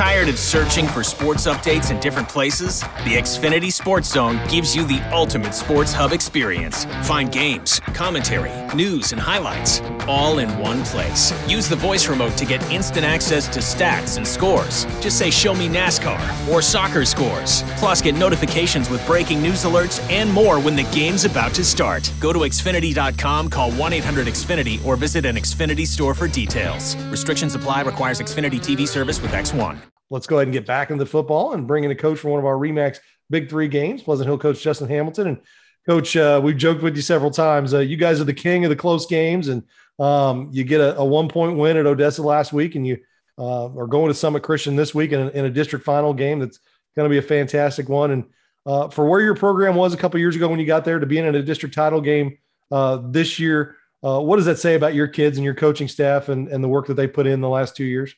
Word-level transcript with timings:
Tired 0.00 0.30
of 0.30 0.38
searching 0.38 0.86
for 0.86 1.04
sports 1.04 1.46
updates 1.46 1.90
in 1.90 2.00
different 2.00 2.26
places? 2.26 2.80
The 3.04 3.18
Xfinity 3.18 3.70
Sports 3.70 4.10
Zone 4.10 4.40
gives 4.48 4.74
you 4.74 4.82
the 4.86 4.98
ultimate 5.12 5.52
sports 5.52 5.92
hub 5.92 6.12
experience. 6.12 6.86
Find 7.02 7.30
games, 7.30 7.80
commentary, 7.92 8.50
news, 8.74 9.12
and 9.12 9.20
highlights 9.20 9.82
all 10.08 10.38
in 10.38 10.48
one 10.58 10.82
place. 10.84 11.34
Use 11.46 11.68
the 11.68 11.76
voice 11.76 12.08
remote 12.08 12.34
to 12.38 12.46
get 12.46 12.62
instant 12.70 13.04
access 13.04 13.46
to 13.48 13.60
stats 13.60 14.16
and 14.16 14.26
scores. 14.26 14.86
Just 15.02 15.18
say, 15.18 15.30
Show 15.30 15.54
me 15.54 15.68
NASCAR 15.68 16.48
or 16.48 16.62
soccer 16.62 17.04
scores. 17.04 17.62
Plus, 17.76 18.00
get 18.00 18.14
notifications 18.14 18.88
with 18.88 19.06
breaking 19.06 19.42
news 19.42 19.64
alerts 19.64 20.00
and 20.10 20.32
more 20.32 20.58
when 20.58 20.76
the 20.76 20.84
game's 20.84 21.26
about 21.26 21.52
to 21.54 21.62
start. 21.64 22.10
Go 22.20 22.32
to 22.32 22.40
Xfinity.com, 22.40 23.50
call 23.50 23.70
1 23.72 23.92
800 23.92 24.26
Xfinity, 24.28 24.82
or 24.86 24.96
visit 24.96 25.26
an 25.26 25.36
Xfinity 25.36 25.86
store 25.86 26.14
for 26.14 26.26
details. 26.26 26.96
Restrictions 27.10 27.54
apply, 27.54 27.82
requires 27.82 28.18
Xfinity 28.18 28.58
TV 28.58 28.88
service 28.88 29.20
with 29.20 29.32
X1. 29.32 29.89
Let's 30.10 30.26
go 30.26 30.36
ahead 30.36 30.48
and 30.48 30.52
get 30.52 30.66
back 30.66 30.90
into 30.90 31.04
the 31.04 31.10
football 31.10 31.52
and 31.52 31.66
bring 31.66 31.84
in 31.84 31.90
a 31.90 31.96
coach 31.96 32.18
for 32.18 32.28
one 32.28 32.40
of 32.40 32.46
our 32.46 32.56
Remax 32.56 32.98
Big 33.30 33.48
Three 33.48 33.68
games. 33.68 34.02
Pleasant 34.02 34.26
Hill 34.26 34.38
coach 34.38 34.60
Justin 34.60 34.88
Hamilton 34.88 35.28
and 35.28 35.38
Coach, 35.86 36.14
uh, 36.16 36.40
we've 36.42 36.56
joked 36.56 36.82
with 36.82 36.94
you 36.94 37.02
several 37.02 37.30
times. 37.30 37.72
Uh, 37.72 37.78
you 37.78 37.96
guys 37.96 38.20
are 38.20 38.24
the 38.24 38.34
king 38.34 38.64
of 38.64 38.68
the 38.68 38.76
close 38.76 39.06
games, 39.06 39.48
and 39.48 39.62
um, 39.98 40.48
you 40.52 40.62
get 40.62 40.80
a, 40.80 40.96
a, 40.98 41.04
one 41.04 41.28
point 41.28 41.56
win 41.56 41.76
at 41.76 41.86
Odessa 41.86 42.22
last 42.22 42.52
week, 42.52 42.74
and 42.74 42.86
you 42.86 42.98
uh, 43.38 43.66
are 43.74 43.86
going 43.86 44.08
to 44.08 44.14
Summit 44.14 44.42
Christian 44.42 44.76
this 44.76 44.94
week 44.94 45.12
in 45.12 45.20
a, 45.20 45.28
in 45.30 45.46
a 45.46 45.50
district 45.50 45.84
final 45.84 46.12
game 46.12 46.38
that's 46.38 46.60
going 46.94 47.08
to 47.08 47.10
be 47.10 47.18
a 47.18 47.22
fantastic 47.22 47.88
one. 47.88 48.10
And 48.10 48.24
uh, 48.66 48.88
for 48.88 49.08
where 49.08 49.22
your 49.22 49.34
program 49.34 49.74
was 49.74 49.94
a 49.94 49.96
couple 49.96 50.20
years 50.20 50.36
ago 50.36 50.48
when 50.48 50.60
you 50.60 50.66
got 50.66 50.84
there 50.84 50.98
to 50.98 51.06
being 51.06 51.24
in 51.24 51.34
a 51.34 51.42
district 51.42 51.74
title 51.74 52.02
game 52.02 52.36
uh, 52.70 52.98
this 53.02 53.38
year, 53.38 53.76
uh, 54.04 54.20
what 54.20 54.36
does 54.36 54.46
that 54.46 54.58
say 54.58 54.74
about 54.74 54.94
your 54.94 55.08
kids 55.08 55.38
and 55.38 55.44
your 55.44 55.54
coaching 55.54 55.88
staff 55.88 56.28
and, 56.28 56.48
and 56.48 56.62
the 56.62 56.68
work 56.68 56.86
that 56.88 56.94
they 56.94 57.06
put 57.06 57.26
in 57.26 57.40
the 57.40 57.48
last 57.48 57.74
two 57.74 57.84
years? 57.84 58.14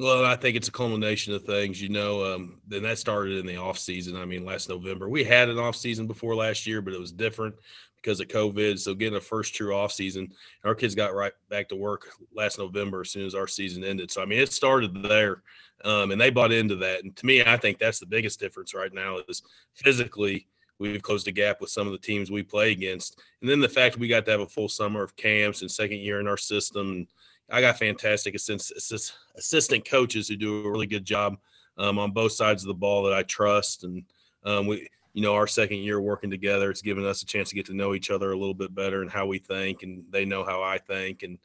Well, 0.00 0.24
I 0.24 0.34
think 0.34 0.56
it's 0.56 0.68
a 0.68 0.72
culmination 0.72 1.34
of 1.34 1.44
things, 1.44 1.80
you 1.82 1.90
know. 1.90 2.24
Um, 2.24 2.60
then 2.66 2.82
that 2.84 2.98
started 2.98 3.36
in 3.36 3.44
the 3.44 3.58
off 3.58 3.78
season. 3.78 4.16
I 4.16 4.24
mean, 4.24 4.46
last 4.46 4.70
November 4.70 5.10
we 5.10 5.24
had 5.24 5.50
an 5.50 5.58
off 5.58 5.76
season 5.76 6.06
before 6.06 6.34
last 6.34 6.66
year, 6.66 6.80
but 6.80 6.94
it 6.94 7.00
was 7.00 7.12
different 7.12 7.54
because 7.96 8.18
of 8.18 8.28
COVID. 8.28 8.78
So 8.78 8.94
getting 8.94 9.18
a 9.18 9.20
first 9.20 9.54
true 9.54 9.74
off 9.74 9.92
season, 9.92 10.32
our 10.64 10.74
kids 10.74 10.94
got 10.94 11.14
right 11.14 11.32
back 11.50 11.68
to 11.68 11.76
work 11.76 12.08
last 12.34 12.58
November 12.58 13.02
as 13.02 13.10
soon 13.10 13.26
as 13.26 13.34
our 13.34 13.46
season 13.46 13.84
ended. 13.84 14.10
So 14.10 14.22
I 14.22 14.24
mean, 14.24 14.38
it 14.38 14.50
started 14.52 15.02
there, 15.02 15.42
um, 15.84 16.12
and 16.12 16.20
they 16.20 16.30
bought 16.30 16.52
into 16.52 16.76
that. 16.76 17.04
And 17.04 17.14
to 17.16 17.26
me, 17.26 17.42
I 17.42 17.58
think 17.58 17.78
that's 17.78 18.00
the 18.00 18.06
biggest 18.06 18.40
difference 18.40 18.72
right 18.72 18.94
now 18.94 19.18
is 19.28 19.42
physically 19.74 20.46
we've 20.78 21.02
closed 21.02 21.26
the 21.26 21.32
gap 21.32 21.60
with 21.60 21.68
some 21.68 21.86
of 21.86 21.92
the 21.92 21.98
teams 21.98 22.30
we 22.30 22.42
play 22.42 22.72
against, 22.72 23.20
and 23.42 23.50
then 23.50 23.60
the 23.60 23.68
fact 23.68 23.98
we 23.98 24.08
got 24.08 24.24
to 24.24 24.30
have 24.30 24.40
a 24.40 24.46
full 24.46 24.68
summer 24.70 25.02
of 25.02 25.14
camps 25.16 25.60
and 25.60 25.70
second 25.70 25.98
year 25.98 26.20
in 26.20 26.26
our 26.26 26.38
system. 26.38 27.06
I 27.50 27.60
got 27.60 27.78
fantastic 27.78 28.34
assist, 28.34 28.72
assist, 28.72 29.14
assistant 29.36 29.84
coaches 29.84 30.28
who 30.28 30.36
do 30.36 30.66
a 30.66 30.70
really 30.70 30.86
good 30.86 31.04
job 31.04 31.38
um, 31.78 31.98
on 31.98 32.12
both 32.12 32.32
sides 32.32 32.62
of 32.62 32.68
the 32.68 32.74
ball 32.74 33.02
that 33.04 33.14
I 33.14 33.22
trust. 33.22 33.84
And 33.84 34.04
um, 34.44 34.66
we, 34.66 34.88
you 35.12 35.22
know, 35.22 35.34
our 35.34 35.46
second 35.46 35.78
year 35.78 36.00
working 36.00 36.30
together, 36.30 36.70
it's 36.70 36.82
given 36.82 37.04
us 37.04 37.22
a 37.22 37.26
chance 37.26 37.48
to 37.48 37.54
get 37.54 37.66
to 37.66 37.74
know 37.74 37.94
each 37.94 38.10
other 38.10 38.32
a 38.32 38.38
little 38.38 38.54
bit 38.54 38.74
better 38.74 39.02
and 39.02 39.10
how 39.10 39.26
we 39.26 39.38
think, 39.38 39.82
and 39.82 40.04
they 40.10 40.24
know 40.24 40.44
how 40.44 40.62
I 40.62 40.78
think. 40.78 41.22
And 41.22 41.38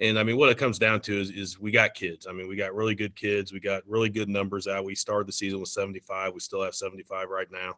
and 0.00 0.18
I 0.18 0.22
mean, 0.22 0.38
what 0.38 0.48
it 0.48 0.56
comes 0.56 0.78
down 0.78 1.02
to 1.02 1.20
is, 1.20 1.30
is 1.30 1.60
we 1.60 1.70
got 1.70 1.92
kids. 1.92 2.26
I 2.26 2.32
mean, 2.32 2.48
we 2.48 2.56
got 2.56 2.74
really 2.74 2.94
good 2.94 3.14
kids. 3.14 3.52
We 3.52 3.60
got 3.60 3.86
really 3.86 4.08
good 4.08 4.30
numbers 4.30 4.66
out. 4.66 4.86
We 4.86 4.94
started 4.94 5.28
the 5.28 5.32
season 5.32 5.60
with 5.60 5.68
75. 5.68 6.32
We 6.32 6.40
still 6.40 6.62
have 6.62 6.74
75 6.74 7.28
right 7.28 7.50
now. 7.52 7.76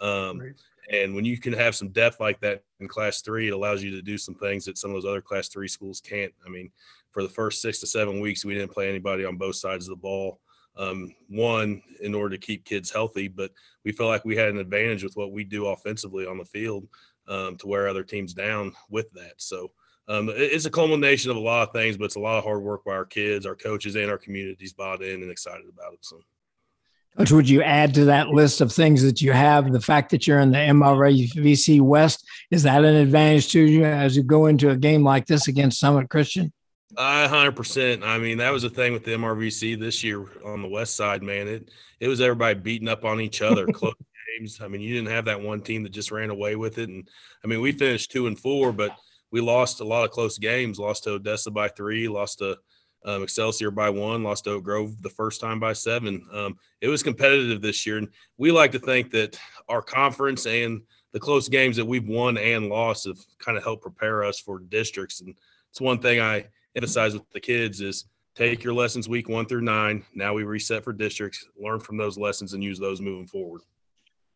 Um, 0.00 0.54
and 0.90 1.14
when 1.14 1.24
you 1.24 1.38
can 1.38 1.52
have 1.52 1.74
some 1.74 1.88
depth 1.88 2.20
like 2.20 2.40
that 2.40 2.62
in 2.80 2.88
class 2.88 3.22
three, 3.22 3.48
it 3.48 3.52
allows 3.52 3.82
you 3.82 3.90
to 3.92 4.02
do 4.02 4.18
some 4.18 4.34
things 4.34 4.64
that 4.64 4.78
some 4.78 4.90
of 4.90 4.96
those 4.96 5.08
other 5.08 5.20
class 5.20 5.48
three 5.48 5.68
schools 5.68 6.00
can't. 6.00 6.32
I 6.44 6.50
mean, 6.50 6.70
for 7.12 7.22
the 7.22 7.28
first 7.28 7.62
six 7.62 7.78
to 7.80 7.86
seven 7.86 8.20
weeks, 8.20 8.44
we 8.44 8.54
didn't 8.54 8.72
play 8.72 8.88
anybody 8.88 9.24
on 9.24 9.36
both 9.36 9.56
sides 9.56 9.86
of 9.86 9.90
the 9.90 10.02
ball. 10.02 10.40
Um, 10.76 11.14
one, 11.28 11.82
in 12.00 12.14
order 12.14 12.34
to 12.34 12.44
keep 12.44 12.64
kids 12.64 12.90
healthy, 12.90 13.28
but 13.28 13.52
we 13.84 13.92
felt 13.92 14.08
like 14.08 14.24
we 14.24 14.36
had 14.36 14.48
an 14.48 14.58
advantage 14.58 15.04
with 15.04 15.16
what 15.16 15.30
we 15.30 15.44
do 15.44 15.66
offensively 15.66 16.26
on 16.26 16.38
the 16.38 16.46
field 16.46 16.88
um, 17.28 17.56
to 17.58 17.66
wear 17.66 17.88
other 17.88 18.02
teams 18.02 18.32
down 18.32 18.72
with 18.88 19.10
that. 19.12 19.34
So 19.36 19.72
um, 20.08 20.30
it's 20.34 20.64
a 20.64 20.70
culmination 20.70 21.30
of 21.30 21.36
a 21.36 21.40
lot 21.40 21.68
of 21.68 21.74
things, 21.74 21.98
but 21.98 22.06
it's 22.06 22.16
a 22.16 22.20
lot 22.20 22.38
of 22.38 22.44
hard 22.44 22.62
work 22.62 22.84
by 22.84 22.92
our 22.92 23.04
kids, 23.04 23.44
our 23.44 23.54
coaches, 23.54 23.96
and 23.96 24.10
our 24.10 24.18
communities 24.18 24.72
bought 24.72 25.02
in 25.02 25.22
and 25.22 25.30
excited 25.30 25.66
about 25.68 25.92
it. 25.92 26.04
So. 26.04 26.22
Coach, 27.16 27.30
would 27.30 27.48
you 27.48 27.62
add 27.62 27.94
to 27.94 28.06
that 28.06 28.28
list 28.28 28.62
of 28.62 28.72
things 28.72 29.02
that 29.02 29.20
you 29.20 29.32
have 29.32 29.70
the 29.70 29.80
fact 29.80 30.10
that 30.10 30.26
you're 30.26 30.40
in 30.40 30.50
the 30.50 30.58
MRVC 30.58 31.80
West? 31.82 32.26
Is 32.50 32.62
that 32.62 32.84
an 32.84 32.94
advantage 32.94 33.52
to 33.52 33.60
you 33.60 33.84
as 33.84 34.16
you 34.16 34.22
go 34.22 34.46
into 34.46 34.70
a 34.70 34.76
game 34.76 35.04
like 35.04 35.26
this 35.26 35.46
against 35.46 35.78
Summit 35.78 36.08
Christian? 36.08 36.52
I 36.96 37.26
hundred 37.26 37.56
percent. 37.56 38.02
I 38.02 38.18
mean, 38.18 38.38
that 38.38 38.52
was 38.52 38.62
the 38.62 38.70
thing 38.70 38.92
with 38.92 39.04
the 39.04 39.12
MRVC 39.12 39.78
this 39.78 40.02
year 40.04 40.24
on 40.44 40.62
the 40.62 40.68
west 40.68 40.96
side, 40.96 41.22
man. 41.22 41.48
It 41.48 41.70
it 42.00 42.08
was 42.08 42.20
everybody 42.20 42.58
beating 42.58 42.88
up 42.88 43.04
on 43.04 43.20
each 43.20 43.42
other, 43.42 43.66
close 43.72 43.94
games. 44.38 44.60
I 44.60 44.68
mean, 44.68 44.80
you 44.80 44.94
didn't 44.94 45.12
have 45.12 45.26
that 45.26 45.40
one 45.40 45.60
team 45.60 45.82
that 45.82 45.92
just 45.92 46.10
ran 46.10 46.30
away 46.30 46.56
with 46.56 46.78
it. 46.78 46.88
And 46.88 47.08
I 47.44 47.46
mean, 47.46 47.60
we 47.60 47.72
finished 47.72 48.10
two 48.10 48.26
and 48.26 48.38
four, 48.38 48.72
but 48.72 48.96
we 49.30 49.40
lost 49.40 49.80
a 49.80 49.84
lot 49.84 50.04
of 50.04 50.10
close 50.10 50.38
games. 50.38 50.78
Lost 50.78 51.04
to 51.04 51.12
Odessa 51.12 51.50
by 51.50 51.68
three, 51.68 52.08
lost 52.08 52.38
to 52.38 52.58
um, 53.04 53.22
Excelsior 53.22 53.70
by 53.70 53.90
one, 53.90 54.22
lost 54.22 54.48
Oak 54.48 54.64
Grove 54.64 55.00
the 55.02 55.10
first 55.10 55.40
time 55.40 55.58
by 55.58 55.72
seven. 55.72 56.26
Um, 56.32 56.58
it 56.80 56.88
was 56.88 57.02
competitive 57.02 57.60
this 57.60 57.84
year, 57.86 57.98
and 57.98 58.08
we 58.38 58.50
like 58.50 58.72
to 58.72 58.78
think 58.78 59.10
that 59.12 59.38
our 59.68 59.82
conference 59.82 60.46
and 60.46 60.82
the 61.12 61.20
close 61.20 61.48
games 61.48 61.76
that 61.76 61.84
we've 61.84 62.08
won 62.08 62.38
and 62.38 62.68
lost 62.68 63.06
have 63.06 63.18
kind 63.38 63.58
of 63.58 63.64
helped 63.64 63.82
prepare 63.82 64.24
us 64.24 64.38
for 64.38 64.60
districts. 64.60 65.20
And 65.20 65.34
it's 65.70 65.80
one 65.80 65.98
thing 65.98 66.20
I 66.20 66.46
emphasize 66.74 67.12
with 67.12 67.28
the 67.30 67.40
kids 67.40 67.80
is 67.80 68.06
take 68.34 68.64
your 68.64 68.72
lessons 68.72 69.08
week 69.08 69.28
one 69.28 69.46
through 69.46 69.60
nine. 69.60 70.04
Now 70.14 70.32
we 70.32 70.44
reset 70.44 70.84
for 70.84 70.92
districts, 70.92 71.46
learn 71.58 71.80
from 71.80 71.96
those 71.98 72.16
lessons 72.16 72.54
and 72.54 72.64
use 72.64 72.78
those 72.78 73.00
moving 73.00 73.26
forward. 73.26 73.60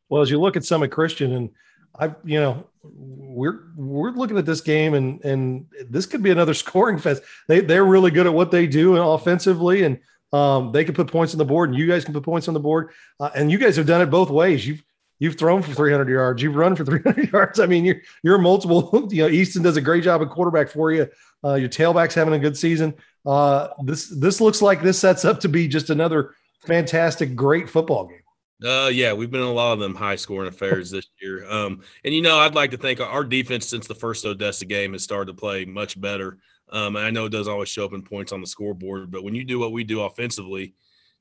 Well, 0.09 0.23
as 0.23 0.31
you 0.31 0.39
look 0.39 0.57
at 0.57 0.65
Summit 0.65 0.93
Christian 0.93 1.33
and 1.33 1.51
I, 1.99 2.15
you 2.25 2.41
know, 2.41 2.67
we're 2.83 3.65
we're 3.77 4.11
looking 4.11 4.39
at 4.39 4.47
this 4.47 4.61
game 4.61 4.95
and 4.95 5.25
and 5.25 5.67
this 5.89 6.07
could 6.07 6.23
be 6.23 6.31
another 6.31 6.55
scoring 6.65 6.99
fest. 6.99 7.23
They 7.49 7.61
they're 7.61 7.85
really 7.85 8.11
good 8.11 8.27
at 8.27 8.35
what 8.35 8.51
they 8.51 8.67
do 8.67 8.97
and 8.97 9.05
offensively, 9.05 9.83
and 9.83 9.99
um, 10.33 10.73
they 10.73 10.85
can 10.85 10.95
put 10.95 11.11
points 11.11 11.35
on 11.35 11.39
the 11.39 11.45
board, 11.45 11.71
and 11.71 11.79
you 11.79 11.87
guys 11.87 12.05
can 12.05 12.15
put 12.15 12.23
points 12.23 12.49
on 12.49 12.55
the 12.55 12.61
board. 12.61 12.91
Uh, 13.21 13.31
and 13.35 13.51
you 13.51 13.59
guys 13.59 13.77
have 13.77 13.87
done 13.87 14.01
it 14.01 14.07
both 14.07 14.31
ways. 14.31 14.67
You've 14.67 14.83
you've 15.19 15.39
thrown 15.39 15.63
for 15.63 15.73
300 15.73 16.09
yards, 16.09 16.43
you've 16.43 16.57
run 16.57 16.77
for 16.77 16.85
300 16.85 17.33
yards. 17.33 17.61
I 17.61 17.67
mean, 17.67 17.85
you're 17.85 18.01
you're 18.23 18.39
multiple. 18.39 19.09
You 19.11 19.23
know, 19.23 19.29
Easton 19.29 19.63
does 19.63 19.77
a 19.77 19.81
great 19.81 20.05
job 20.05 20.23
at 20.23 20.31
quarterback 20.31 20.69
for 20.69 20.93
you. 20.93 21.09
Uh, 21.45 21.55
your 21.55 21.69
tailback's 21.69 22.15
having 22.15 22.35
a 22.35 22.39
good 22.39 22.57
season. 22.57 22.95
Uh, 23.25 23.69
this 23.85 24.09
this 24.09 24.41
looks 24.41 24.63
like 24.63 24.83
this 24.83 24.99
sets 24.99 25.25
up 25.25 25.41
to 25.41 25.49
be 25.49 25.69
just 25.69 25.91
another 25.91 26.35
fantastic, 26.67 27.35
great 27.35 27.69
football 27.69 28.07
game. 28.07 28.21
Uh, 28.65 28.91
yeah, 28.93 29.13
we've 29.13 29.31
been 29.31 29.43
in 29.43 29.47
a 29.47 29.53
lot 29.53 29.75
of 29.75 29.81
them 29.81 29.95
high 29.95 30.17
scoring 30.17 30.49
affairs 30.49 30.91
this 30.91 31.07
year. 31.21 31.49
Um, 31.51 31.83
and 32.05 32.15
you 32.15 32.23
know, 32.23 32.39
I'd 32.39 32.55
like 32.55 32.71
to 32.71 32.79
think 32.79 33.01
our 33.01 33.25
defense 33.25 33.67
since 33.67 33.87
the 33.87 33.95
first 33.95 34.25
Odessa 34.25 34.65
game 34.65 34.93
has 34.93 35.03
started 35.03 35.33
to 35.33 35.39
play 35.39 35.65
much 35.65 36.01
better. 36.01 36.39
Um, 36.71 36.97
I 36.97 37.11
know 37.11 37.27
it 37.27 37.33
doesn't 37.33 37.53
always 37.53 37.69
show 37.69 37.85
up 37.85 37.93
in 37.93 38.03
points 38.03 38.33
on 38.33 38.41
the 38.41 38.47
scoreboard, 38.47 39.11
but 39.11 39.23
when 39.23 39.35
you 39.35 39.45
do 39.45 39.59
what 39.59 39.73
we 39.73 39.85
do 39.85 40.03
offensively, 40.03 40.75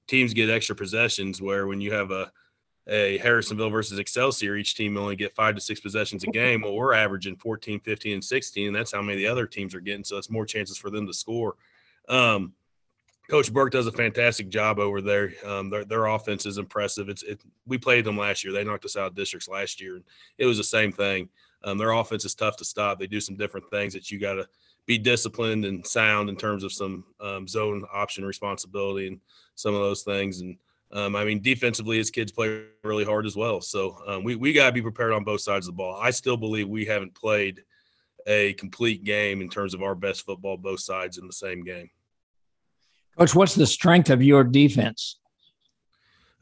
teams 0.07 0.33
get 0.33 0.49
extra 0.49 0.75
possessions. 0.75 1.41
Where 1.41 1.67
when 1.67 1.81
you 1.81 1.91
have 1.93 2.11
a 2.11 2.31
a 2.87 3.17
Harrisonville 3.19 3.71
versus 3.71 3.99
Excelsior, 3.99 4.55
each 4.55 4.75
team 4.75 4.95
only 4.95 5.15
get 5.15 5.33
five 5.33 5.55
to 5.55 5.61
six 5.61 5.79
possessions 5.79 6.23
a 6.23 6.27
game. 6.27 6.61
Well, 6.61 6.75
we're 6.75 6.93
averaging 6.93 7.35
14, 7.35 7.79
15, 7.79 8.13
and 8.13 8.23
16, 8.23 8.67
and 8.67 8.75
that's 8.75 8.91
how 8.91 9.01
many 9.01 9.17
the 9.17 9.27
other 9.27 9.47
teams 9.47 9.73
are 9.73 9.79
getting. 9.79 10.03
So 10.03 10.17
it's 10.17 10.29
more 10.29 10.45
chances 10.45 10.77
for 10.77 10.91
them 10.91 11.07
to 11.07 11.13
score. 11.13 11.55
Um, 12.07 12.53
Coach 13.29 13.51
Burke 13.51 13.71
does 13.71 13.87
a 13.87 13.91
fantastic 13.91 14.49
job 14.49 14.79
over 14.79 15.01
there. 15.01 15.33
Um, 15.45 15.69
their, 15.69 15.83
their 15.83 16.05
offense 16.05 16.45
is 16.45 16.57
impressive. 16.57 17.09
It's 17.09 17.23
it, 17.23 17.41
we 17.65 17.77
played 17.77 18.05
them 18.05 18.17
last 18.17 18.43
year. 18.43 18.53
They 18.53 18.63
knocked 18.63 18.85
us 18.85 18.95
out 18.95 19.07
of 19.07 19.15
districts 19.15 19.47
last 19.47 19.81
year, 19.81 19.95
and 19.95 20.03
it 20.37 20.45
was 20.45 20.57
the 20.57 20.63
same 20.63 20.91
thing. 20.91 21.29
Um, 21.63 21.77
their 21.77 21.91
offense 21.91 22.25
is 22.25 22.35
tough 22.35 22.57
to 22.57 22.65
stop. 22.65 22.99
They 22.99 23.07
do 23.07 23.19
some 23.19 23.35
different 23.35 23.69
things 23.71 23.93
that 23.93 24.11
you 24.11 24.19
got 24.19 24.33
to 24.33 24.47
be 24.85 24.99
disciplined 24.99 25.65
and 25.65 25.85
sound 25.85 26.29
in 26.29 26.35
terms 26.35 26.63
of 26.63 26.71
some 26.71 27.03
um, 27.19 27.47
zone 27.47 27.83
option 27.91 28.23
responsibility 28.23 29.07
and 29.07 29.19
some 29.55 29.73
of 29.73 29.81
those 29.81 30.03
things. 30.03 30.41
And 30.41 30.57
um, 30.91 31.15
I 31.15 31.25
mean, 31.25 31.41
defensively, 31.41 31.97
his 31.97 32.11
kids 32.11 32.31
play 32.31 32.65
really 32.83 33.03
hard 33.03 33.25
as 33.25 33.35
well. 33.35 33.61
So 33.61 33.97
um, 34.07 34.23
we 34.23 34.35
we 34.35 34.53
got 34.53 34.67
to 34.67 34.71
be 34.71 34.81
prepared 34.83 35.13
on 35.13 35.23
both 35.23 35.41
sides 35.41 35.67
of 35.67 35.73
the 35.73 35.77
ball. 35.77 35.99
I 35.99 36.11
still 36.11 36.37
believe 36.37 36.67
we 36.67 36.85
haven't 36.85 37.15
played 37.15 37.63
a 38.27 38.53
complete 38.53 39.03
game 39.03 39.41
in 39.41 39.49
terms 39.49 39.73
of 39.73 39.83
our 39.83 39.95
best 39.95 40.25
football 40.25 40.57
both 40.57 40.79
sides 40.79 41.17
in 41.17 41.27
the 41.27 41.33
same 41.33 41.63
game. 41.63 41.89
Coach, 43.17 43.33
what's 43.33 43.55
the 43.55 43.65
strength 43.65 44.09
of 44.09 44.21
your 44.21 44.43
defense? 44.43 45.19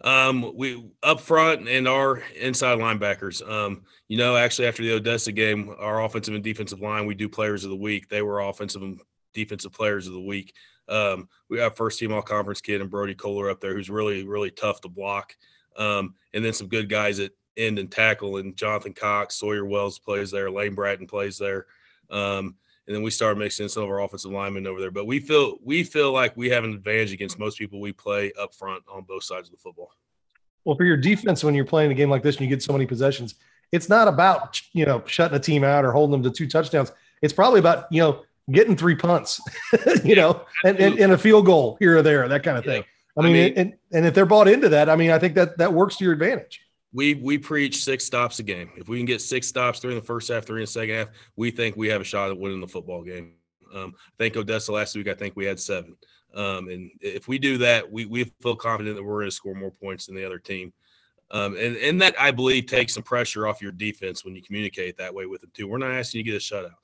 Um, 0.02 0.54
we 0.56 0.84
up 1.02 1.22
front 1.22 1.70
and 1.70 1.88
our 1.88 2.24
inside 2.36 2.80
linebackers. 2.80 3.48
Um, 3.48 3.84
you 4.08 4.18
know, 4.18 4.36
actually 4.36 4.68
after 4.68 4.84
the 4.84 4.94
Odessa 4.94 5.32
game, 5.32 5.74
our 5.80 6.04
offensive 6.04 6.34
and 6.34 6.44
defensive 6.44 6.82
line, 6.82 7.06
we 7.06 7.16
do 7.16 7.30
players 7.30 7.64
of 7.64 7.70
the 7.70 7.76
week. 7.76 8.10
They 8.10 8.22
were 8.22 8.42
offensive 8.42 8.82
and 8.82 9.00
defensive 9.34 9.72
players 9.72 10.08
of 10.08 10.14
the 10.14 10.22
week. 10.22 10.54
Um, 10.90 11.30
we 11.50 11.60
have 11.60 11.78
first 11.78 12.00
team 12.00 12.12
all 12.12 12.22
conference 12.22 12.60
kid 12.60 12.82
and 12.82 12.90
Brody 12.90 13.16
Kohler 13.16 13.50
up 13.50 13.62
there, 13.62 13.74
who's 13.74 13.90
really, 13.90 14.28
really 14.28 14.52
tough 14.52 14.82
to 14.82 14.90
block. 14.90 15.36
Um, 15.78 16.16
and 16.34 16.44
then 16.44 16.54
some 16.54 16.68
good 16.68 16.90
guys 16.90 17.20
at 17.20 17.32
end 17.56 17.80
and 17.80 17.90
tackle, 17.92 18.38
and 18.38 18.58
Jonathan 18.58 18.94
Cox, 18.94 19.36
Sawyer 19.36 19.66
Wells 19.66 20.00
plays 20.00 20.32
there, 20.32 20.52
Lane 20.52 20.76
Bratton 20.76 21.08
plays 21.08 21.38
there. 21.38 21.68
Um, 22.10 22.56
and 22.88 22.96
then 22.96 23.04
we 23.04 23.12
started 23.12 23.40
mixing 23.40 23.70
some 23.70 23.84
of 23.84 23.90
our 23.90 24.02
offensive 24.02 24.32
linemen 24.32 24.68
over 24.68 24.80
there. 24.80 24.92
But 24.92 25.06
we 25.06 25.20
feel 25.20 25.58
we 25.64 25.84
feel 25.84 26.12
like 26.12 26.36
we 26.36 26.50
have 26.50 26.64
an 26.64 26.74
advantage 26.74 27.14
against 27.14 27.40
most 27.40 27.58
people 27.58 27.80
we 27.80 27.94
play 27.94 28.32
up 28.40 28.54
front 28.54 28.84
on 28.92 29.04
both 29.04 29.24
sides 29.24 29.48
of 29.48 29.52
the 29.52 29.58
football. 29.58 29.92
Well, 30.66 30.76
for 30.76 30.86
your 30.86 30.98
defense, 30.98 31.44
when 31.44 31.56
you're 31.56 31.66
playing 31.66 31.92
a 31.92 31.96
game 31.96 32.10
like 32.10 32.24
this 32.24 32.38
and 32.38 32.44
you 32.44 32.50
get 32.50 32.64
so 32.64 32.74
many 32.74 32.86
possessions, 32.86 33.36
it's 33.72 33.90
not 33.90 34.08
about 34.08 34.62
you 34.74 34.86
know 34.86 35.02
shutting 35.06 35.36
a 35.38 35.40
team 35.40 35.64
out 35.64 35.86
or 35.86 35.92
holding 35.92 36.12
them 36.12 36.24
to 36.24 36.36
two 36.36 36.48
touchdowns. 36.48 36.92
It's 37.22 37.34
probably 37.34 37.60
about 37.60 37.86
you 37.92 38.02
know 38.02 38.24
getting 38.52 38.76
three 38.76 38.96
punts, 38.96 39.40
you 40.04 40.16
know, 40.16 40.42
and, 40.66 40.78
and, 40.78 41.00
and, 41.00 41.14
a 41.14 41.18
field 41.18 41.46
goal 41.46 41.78
here 41.80 41.98
or 41.98 42.02
there, 42.02 42.28
that 42.28 42.44
kind 42.44 42.58
of 42.58 42.66
thing. 42.66 42.84
I 43.18 43.22
mean, 43.22 43.32
I 43.32 43.34
mean 43.34 43.54
and, 43.56 43.74
and 43.94 44.06
if 44.06 44.14
they're 44.14 44.26
bought 44.26 44.50
into 44.50 44.68
that, 44.70 44.90
I 44.90 44.98
mean, 44.98 45.12
I 45.12 45.20
think 45.20 45.36
that 45.36 45.58
that 45.60 45.72
works 45.72 45.96
to 45.98 46.04
your 46.04 46.12
advantage 46.12 46.63
we 46.94 47.16
we 47.16 47.38
preach 47.38 47.84
six 47.84 48.06
stops 48.06 48.40
a 48.40 48.44
game. 48.44 48.70
If 48.78 48.88
we 48.88 48.98
can 48.98 49.06
get 49.06 49.22
six 49.22 49.48
stops, 49.48 49.80
three 49.80 49.92
in 49.92 50.00
the 50.00 50.06
first 50.06 50.30
half, 50.32 50.46
three 50.46 50.62
in 50.62 50.66
the 50.66 50.68
second 50.68 50.96
half, 50.96 51.08
we 51.36 51.52
think 51.52 51.76
we 51.76 51.90
have 51.90 52.02
a 52.02 52.06
shot 52.06 52.30
at 52.30 52.38
winning 52.38 52.62
the 52.62 52.68
football 52.68 53.04
game. 53.04 53.34
Um, 53.74 53.94
I 53.98 54.24
think 54.24 54.38
Odessa 54.38 54.72
last 54.72 54.96
week, 54.96 55.08
I 55.08 55.16
think 55.16 55.36
we 55.36 55.46
had 55.46 55.60
seven. 55.60 55.98
Um, 56.36 56.70
and 56.70 56.92
if 57.02 57.28
we 57.28 57.38
do 57.38 57.58
that, 57.60 57.92
we, 57.92 58.06
we 58.06 58.24
feel 58.42 58.56
confident 58.56 58.96
that 58.96 59.04
we're 59.04 59.20
going 59.20 59.28
to 59.28 59.36
score 59.36 59.56
more 59.56 59.72
points 59.72 60.06
than 60.06 60.16
the 60.16 60.26
other 60.26 60.40
team. 60.40 60.74
Um, 61.32 61.56
and, 61.58 61.76
and 61.78 62.02
that 62.02 62.20
I 62.20 62.32
believe 62.32 62.68
takes 62.68 62.94
some 62.94 63.04
pressure 63.04 63.48
off 63.48 63.62
your 63.62 63.72
defense 63.72 64.24
when 64.24 64.36
you 64.36 64.42
communicate 64.42 64.98
that 64.98 65.14
way 65.14 65.26
with 65.26 65.42
them 65.42 65.52
too. 65.54 65.68
We're 65.68 65.80
not 65.80 65.92
asking 65.92 66.20
you 66.20 66.24
to 66.26 66.32
get 66.32 66.38
a 66.38 66.54
shutout. 66.54 66.76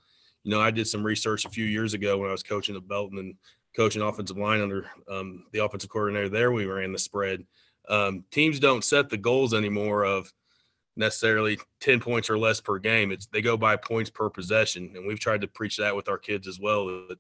You 0.44 0.51
know, 0.51 0.61
I 0.61 0.71
did 0.71 0.88
some 0.88 1.03
research 1.03 1.45
a 1.45 1.50
few 1.50 1.65
years 1.65 1.94
ago 1.94 2.17
when 2.17 2.29
I 2.29 2.31
was 2.31 2.44
coaching 2.44 2.75
at 2.75 2.88
Belton 2.88 3.19
and 3.19 3.35
coaching 3.75 4.01
offensive 4.01 4.38
line 4.38 4.61
under 4.61 4.89
um, 5.09 5.45
the 5.51 5.63
offensive 5.63 5.89
coordinator 5.89 6.29
there. 6.29 6.51
We 6.51 6.65
ran 6.65 6.91
the 6.91 7.00
spread 7.00 7.45
um, 7.88 8.24
teams 8.31 8.60
don't 8.60 8.84
set 8.84 9.10
the 9.10 9.18
goals 9.18 9.54
anymore 9.54 10.04
of 10.04 10.31
necessarily 10.96 11.58
10 11.80 12.00
points 12.00 12.30
or 12.30 12.38
less 12.38 12.60
per 12.60 12.78
game. 12.78 13.12
It's 13.12 13.26
they 13.28 13.42
go 13.42 13.58
by 13.58 13.76
points 13.78 14.10
per 14.10 14.30
possession. 14.30 14.92
And 14.96 15.08
we've 15.08 15.20
tried 15.20 15.42
to 15.42 15.48
preach 15.48 15.78
that 15.78 15.96
with 15.96 16.10
our 16.10 16.18
kids 16.18 16.48
as 16.48 16.60
well. 16.60 16.86
That 17.08 17.18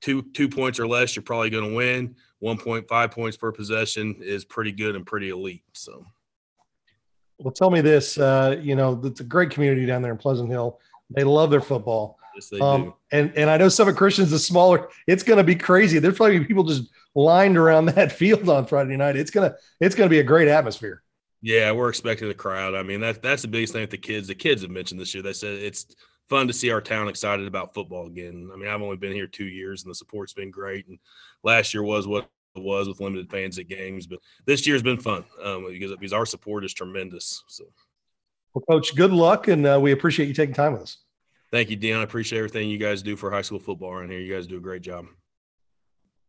two 0.00 0.22
two 0.34 0.48
points 0.48 0.78
or 0.78 0.86
less, 0.86 1.14
you're 1.14 1.22
probably 1.22 1.50
going 1.50 1.68
to 1.68 1.74
win. 1.74 2.16
1.5 2.42 3.10
points 3.10 3.36
per 3.36 3.52
possession 3.52 4.16
is 4.20 4.44
pretty 4.44 4.72
good 4.72 4.96
and 4.96 5.06
pretty 5.06 5.28
elite. 5.28 5.62
So 5.72 6.04
well, 7.38 7.52
tell 7.52 7.70
me 7.70 7.80
this. 7.80 8.18
Uh, 8.18 8.58
you 8.60 8.76
know, 8.76 9.00
it's 9.04 9.20
a 9.20 9.24
great 9.24 9.50
community 9.50 9.86
down 9.86 10.02
there 10.02 10.12
in 10.12 10.18
Pleasant 10.18 10.50
Hill. 10.50 10.78
They 11.10 11.24
love 11.24 11.50
their 11.50 11.60
football. 11.60 12.18
Yes, 12.40 12.48
they 12.48 12.58
um, 12.60 12.84
do. 12.84 12.94
And 13.12 13.32
and 13.36 13.50
I 13.50 13.58
know 13.58 13.68
Summit 13.68 13.96
Christians 13.96 14.32
is 14.32 14.46
smaller. 14.46 14.88
It's 15.06 15.22
going 15.22 15.36
to 15.36 15.44
be 15.44 15.54
crazy. 15.54 15.98
There's 15.98 16.16
probably 16.16 16.44
people 16.44 16.64
just 16.64 16.90
lined 17.14 17.56
around 17.56 17.86
that 17.96 18.12
field 18.12 18.48
on 18.48 18.66
Friday 18.66 18.96
night. 18.96 19.16
It's 19.16 19.30
gonna 19.30 19.54
it's 19.80 19.94
gonna 19.94 20.10
be 20.10 20.20
a 20.20 20.24
great 20.24 20.48
atmosphere. 20.48 21.02
Yeah, 21.42 21.72
we're 21.72 21.88
expecting 21.88 22.28
the 22.28 22.34
crowd. 22.34 22.74
I 22.74 22.82
mean, 22.82 23.00
that 23.00 23.22
that's 23.22 23.42
the 23.42 23.48
biggest 23.48 23.72
thing 23.72 23.82
with 23.82 23.90
the 23.90 23.98
kids. 23.98 24.28
The 24.28 24.34
kids 24.34 24.62
have 24.62 24.70
mentioned 24.70 25.00
this 25.00 25.14
year. 25.14 25.22
They 25.22 25.32
said 25.32 25.54
it's 25.54 25.94
fun 26.28 26.46
to 26.46 26.52
see 26.52 26.70
our 26.70 26.80
town 26.80 27.08
excited 27.08 27.46
about 27.46 27.74
football 27.74 28.06
again. 28.06 28.50
I 28.52 28.56
mean, 28.56 28.68
I've 28.68 28.82
only 28.82 28.96
been 28.96 29.12
here 29.12 29.26
two 29.26 29.46
years, 29.46 29.82
and 29.82 29.90
the 29.90 29.94
support's 29.94 30.32
been 30.32 30.50
great. 30.50 30.86
And 30.88 30.98
last 31.42 31.74
year 31.74 31.82
was 31.82 32.06
what 32.06 32.28
it 32.56 32.62
was 32.62 32.88
with 32.88 33.00
limited 33.00 33.30
fans 33.30 33.58
at 33.58 33.68
games, 33.68 34.06
but 34.06 34.18
this 34.46 34.66
year's 34.66 34.82
been 34.82 34.98
fun 34.98 35.24
um, 35.42 35.66
because 35.68 35.92
because 35.92 36.12
our 36.12 36.26
support 36.26 36.64
is 36.64 36.74
tremendous. 36.74 37.42
So, 37.48 37.64
well, 38.54 38.64
Coach, 38.68 38.94
good 38.96 39.12
luck, 39.12 39.48
and 39.48 39.66
uh, 39.66 39.78
we 39.80 39.92
appreciate 39.92 40.28
you 40.28 40.34
taking 40.34 40.54
time 40.54 40.72
with 40.72 40.82
us. 40.82 40.98
Thank 41.52 41.70
you, 41.70 41.76
Dion. 41.76 42.00
I 42.00 42.04
appreciate 42.04 42.38
everything 42.38 42.70
you 42.70 42.78
guys 42.78 43.02
do 43.02 43.16
for 43.16 43.30
high 43.30 43.42
school 43.42 43.58
football 43.58 43.92
around 43.92 44.10
here. 44.10 44.20
You 44.20 44.32
guys 44.34 44.46
do 44.46 44.56
a 44.56 44.60
great 44.60 44.82
job. 44.82 45.06